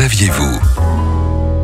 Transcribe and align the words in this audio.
saviez-vous? 0.00 0.79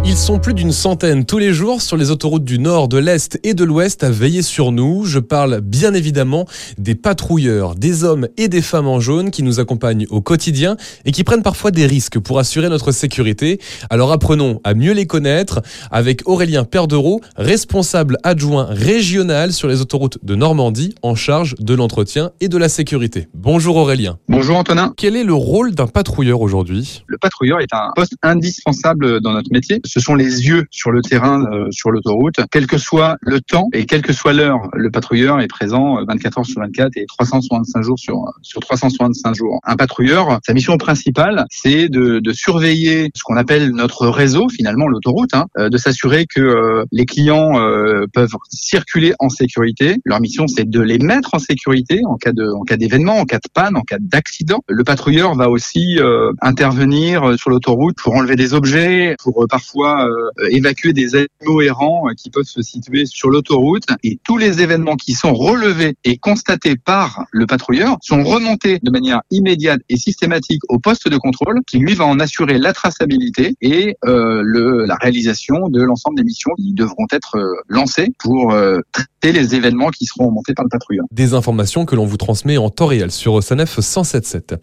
Ils 0.09 0.17
sont 0.17 0.39
plus 0.39 0.55
d'une 0.55 0.71
centaine 0.71 1.27
tous 1.27 1.39
les 1.39 1.53
jours 1.53 1.83
sur 1.83 1.97
les 1.97 2.13
autoroutes 2.13 2.45
du 2.45 2.61
nord, 2.61 2.87
de 2.87 2.97
l'est 2.97 3.41
et 3.43 3.55
de 3.55 3.65
l'ouest 3.65 4.05
à 4.05 4.11
veiller 4.11 4.43
sur 4.43 4.71
nous. 4.71 5.05
Je 5.05 5.19
parle 5.19 5.61
bien 5.61 5.95
évidemment 5.95 6.47
des 6.79 6.95
patrouilleurs, 6.95 7.75
des 7.75 8.05
hommes 8.05 8.29
et 8.37 8.47
des 8.47 8.63
femmes 8.63 8.87
en 8.87 9.01
jaune 9.01 9.33
qui 9.33 9.43
nous 9.43 9.59
accompagnent 9.59 10.07
au 10.11 10.21
quotidien 10.21 10.77
et 11.07 11.11
qui 11.11 11.25
prennent 11.25 11.43
parfois 11.43 11.73
des 11.73 11.87
risques 11.87 12.21
pour 12.21 12.39
assurer 12.39 12.69
notre 12.69 12.93
sécurité. 12.93 13.59
Alors 13.91 14.13
apprenons 14.13 14.61
à 14.63 14.75
mieux 14.75 14.93
les 14.93 15.09
connaître 15.09 15.61
avec 15.91 16.23
Aurélien 16.25 16.63
Perdereau, 16.63 17.21
responsable 17.35 18.19
adjoint 18.23 18.67
régional 18.71 19.53
sur 19.53 19.67
les 19.67 19.81
autoroutes 19.81 20.25
de 20.25 20.37
Normandie 20.37 20.95
en 21.03 21.17
charge 21.17 21.57
de 21.59 21.75
l'entretien 21.75 22.31
et 22.41 22.49
de 22.49 22.57
la 22.57 22.69
sécurité. 22.69 23.27
Bonjour 23.35 23.75
Aurélien. 23.75 24.19
Bonjour 24.29 24.57
Antonin. 24.57 24.95
Quel 24.97 25.17
est 25.17 25.25
le 25.25 25.35
rôle 25.35 25.75
d'un 25.75 25.89
patrouilleur 25.89 26.43
aujourd'hui? 26.43 27.03
Le 27.09 27.19
patrouilleur 27.19 27.61
est 27.61 27.75
un 27.75 27.91
poste 27.97 28.15
indispensable 28.23 29.21
dans 29.21 29.33
notre 29.33 29.51
métier. 29.51 29.81
Ce 29.97 30.01
sont 30.01 30.15
les 30.15 30.47
yeux 30.47 30.67
sur 30.71 30.91
le 30.91 31.01
terrain, 31.01 31.47
euh, 31.51 31.69
sur 31.71 31.91
l'autoroute. 31.91 32.35
Quel 32.51 32.67
que 32.67 32.77
soit 32.77 33.17
le 33.23 33.41
temps 33.41 33.71
et 33.73 33.87
quelle 33.87 34.03
que 34.03 34.13
soit 34.13 34.35
l'heure, 34.35 34.69
le 34.75 34.91
patrouilleur 34.91 35.41
est 35.41 35.47
présent 35.47 35.99
euh, 35.99 36.05
24 36.07 36.41
heures 36.41 36.45
sur 36.45 36.61
24 36.61 36.99
et 36.99 37.07
365 37.07 37.83
jours 37.83 37.99
sur, 37.99 38.23
sur 38.43 38.61
365 38.61 39.35
jours. 39.35 39.59
Un 39.65 39.77
patrouilleur, 39.77 40.39
sa 40.45 40.53
mission 40.53 40.77
principale, 40.77 41.47
c'est 41.49 41.89
de, 41.89 42.19
de 42.19 42.33
surveiller 42.35 43.11
ce 43.15 43.23
qu'on 43.25 43.39
appelle 43.39 43.71
notre 43.71 44.09
réseau, 44.09 44.51
finalement 44.51 44.87
l'autoroute, 44.87 45.33
hein, 45.33 45.47
euh, 45.57 45.71
de 45.71 45.79
s'assurer 45.79 46.27
que 46.27 46.43
euh, 46.43 46.85
les 46.93 47.07
clients 47.07 47.59
euh, 47.59 48.05
peuvent 48.13 48.35
circuler 48.51 49.15
en 49.19 49.31
sécurité. 49.31 49.97
Leur 50.05 50.21
mission, 50.21 50.47
c'est 50.47 50.69
de 50.69 50.81
les 50.83 50.99
mettre 50.99 51.31
en 51.33 51.39
sécurité 51.39 52.03
en 52.05 52.17
cas 52.17 52.33
de, 52.33 52.47
en 52.51 52.65
cas 52.65 52.77
d'événement, 52.77 53.17
en 53.17 53.25
cas 53.25 53.39
de 53.39 53.49
panne, 53.55 53.79
en 53.79 53.83
cas 53.83 53.97
d'accident. 53.99 54.61
Le 54.69 54.85
patrouilleur 54.85 55.35
va 55.37 55.49
aussi 55.49 55.99
euh, 56.01 56.33
intervenir 56.43 57.39
sur 57.39 57.49
l'autoroute 57.49 57.97
pour 57.97 58.15
enlever 58.15 58.37
des 58.37 58.53
objets, 58.53 59.17
pour 59.23 59.45
euh, 59.45 59.47
parfois 59.47 59.86
euh, 59.87 60.49
évacuer 60.51 60.93
des 60.93 61.15
animaux 61.15 61.61
errants 61.63 62.09
euh, 62.09 62.13
qui 62.17 62.31
peuvent 62.31 62.45
se 62.45 62.63
situer 62.63 63.07
sur 63.07 63.31
l'autoroute. 63.31 63.85
Et 64.03 64.19
tous 64.25 64.37
les 64.39 64.61
événements 64.63 64.97
qui 64.97 65.13
sont 65.13 65.33
relevés 65.35 65.95
et 66.05 66.17
constatés 66.19 66.77
par 66.77 67.25
le 67.33 67.47
patrouilleur 67.47 67.97
sont 68.03 68.23
remontés 68.23 68.79
de 68.83 68.91
manière 68.91 69.21
immédiate 69.31 69.81
et 69.89 69.97
systématique 69.97 70.61
au 70.69 70.79
poste 70.79 71.09
de 71.09 71.17
contrôle 71.17 71.61
qui 71.67 71.79
lui 71.79 71.95
va 71.95 72.05
en 72.07 72.19
assurer 72.21 72.59
la 72.59 72.73
traçabilité 72.73 73.55
et 73.61 73.97
euh, 74.05 74.41
le, 74.45 74.85
la 74.87 74.97
réalisation 74.97 75.69
de 75.69 75.83
l'ensemble 75.83 76.17
des 76.17 76.25
missions 76.25 76.51
qui 76.57 76.73
devront 76.75 77.07
être 77.13 77.37
euh, 77.37 77.55
lancées 77.69 78.09
pour 78.19 78.53
euh, 78.53 78.81
traiter 78.93 79.33
les 79.33 79.55
événements 79.55 79.91
qui 79.91 80.07
seront 80.07 80.29
remontés 80.29 80.55
par 80.55 80.65
le 80.65 80.69
patrouilleur. 80.71 81.05
Des 81.13 81.35
informations 81.35 81.85
que 81.85 81.95
l'on 81.97 82.07
vous 82.07 82.17
transmet 82.17 82.57
en 82.57 82.71
temps 82.71 82.87
réel 82.87 83.11
sur 83.11 83.43
Sanef 83.43 83.79
177. 83.81 84.55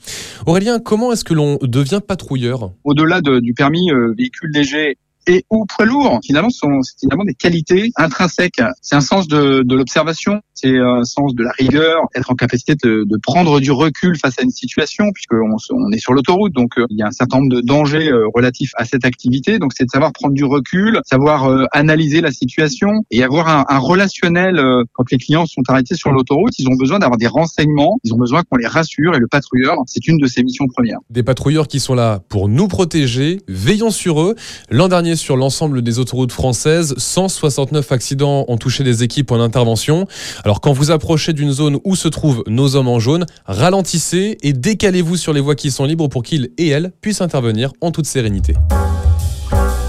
Aurélien, 0.45 0.79
comment 0.79 1.11
est-ce 1.11 1.23
que 1.23 1.33
l'on 1.33 1.57
devient 1.61 1.99
patrouilleur? 2.05 2.71
Au-delà 2.83 3.21
de- 3.21 3.39
du 3.39 3.53
permis 3.53 3.89
véhicule 4.17 4.51
léger 4.53 4.97
et 5.27 5.45
ou 5.49 5.65
poids 5.65 5.85
lourd, 5.85 6.19
finalement, 6.25 6.49
sont 6.49 6.79
finalement 6.99 7.23
des 7.23 7.33
qualités 7.33 7.91
intrinsèques. 7.95 8.61
C'est 8.81 8.95
un 8.95 9.01
sens 9.01 9.27
de, 9.27 9.63
de 9.63 9.75
l'observation, 9.75 10.41
c'est 10.53 10.77
un 10.77 11.03
sens 11.03 11.35
de 11.35 11.43
la 11.43 11.51
rigueur, 11.51 12.01
être 12.15 12.31
en 12.31 12.35
capacité 12.35 12.75
de, 12.75 13.03
de 13.05 13.17
prendre 13.21 13.59
du 13.59 13.71
recul 13.71 14.17
face 14.17 14.39
à 14.39 14.43
une 14.43 14.51
situation, 14.51 15.11
puisqu'on 15.13 15.55
on 15.71 15.91
est 15.91 15.99
sur 15.99 16.13
l'autoroute, 16.13 16.53
donc 16.53 16.77
euh, 16.77 16.85
il 16.89 16.97
y 16.97 17.01
a 17.01 17.07
un 17.07 17.11
certain 17.11 17.37
nombre 17.37 17.55
de 17.55 17.61
dangers 17.61 18.09
euh, 18.09 18.27
relatifs 18.33 18.71
à 18.75 18.85
cette 18.85 19.05
activité. 19.05 19.59
Donc 19.59 19.71
c'est 19.75 19.85
de 19.85 19.89
savoir 19.89 20.11
prendre 20.13 20.33
du 20.33 20.43
recul, 20.43 20.99
savoir 21.05 21.45
euh, 21.45 21.65
analyser 21.71 22.21
la 22.21 22.31
situation 22.31 22.89
et 23.11 23.23
avoir 23.23 23.47
un, 23.47 23.65
un 23.69 23.79
relationnel. 23.79 24.61
quand 24.93 25.11
les 25.11 25.17
clients 25.17 25.45
sont 25.45 25.61
arrêtés 25.67 25.95
sur 25.95 26.11
l'autoroute, 26.11 26.57
ils 26.59 26.67
ont 26.67 26.75
besoin 26.75 26.99
d'avoir 26.99 27.17
des 27.17 27.27
renseignements, 27.27 27.97
ils 28.03 28.13
ont 28.13 28.17
besoin 28.17 28.43
qu'on 28.43 28.57
les 28.57 28.67
rassure, 28.67 29.15
et 29.15 29.19
le 29.19 29.27
patrouilleur, 29.27 29.75
c'est 29.85 30.07
une 30.07 30.17
de 30.17 30.27
ses 30.27 30.43
missions 30.43 30.65
premières. 30.67 30.99
Des 31.09 31.23
patrouilleurs 31.23 31.67
qui 31.67 31.79
sont 31.79 31.95
là 31.95 32.21
pour 32.29 32.47
nous 32.49 32.67
protéger, 32.67 33.39
veillons 33.47 33.91
sur 33.91 34.21
eux. 34.21 34.35
L'an 34.69 34.87
sur 35.15 35.37
l'ensemble 35.37 35.81
des 35.81 35.99
autoroutes 35.99 36.31
françaises, 36.31 36.93
169 36.97 37.91
accidents 37.91 38.45
ont 38.47 38.57
touché 38.57 38.83
des 38.83 39.03
équipes 39.03 39.31
en 39.31 39.39
intervention. 39.39 40.07
Alors 40.43 40.61
quand 40.61 40.73
vous 40.73 40.91
approchez 40.91 41.33
d'une 41.33 41.51
zone 41.51 41.79
où 41.83 41.95
se 41.95 42.07
trouvent 42.07 42.43
nos 42.47 42.75
hommes 42.75 42.87
en 42.87 42.99
jaune, 42.99 43.25
ralentissez 43.45 44.37
et 44.41 44.53
décalez-vous 44.53 45.17
sur 45.17 45.33
les 45.33 45.41
voies 45.41 45.55
qui 45.55 45.71
sont 45.71 45.85
libres 45.85 46.07
pour 46.07 46.23
qu'ils 46.23 46.49
et 46.57 46.69
elles 46.69 46.91
puissent 47.01 47.21
intervenir 47.21 47.71
en 47.81 47.91
toute 47.91 48.05
sérénité. 48.05 48.53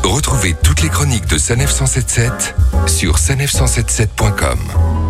Retrouvez 0.02 0.54
toutes 0.62 0.82
les 0.82 0.88
chroniques 0.88 1.28
de 1.28 1.38
Sanef 1.38 1.70
177 1.70 2.54
sur 2.86 3.16
sanef177.com. 3.16 5.03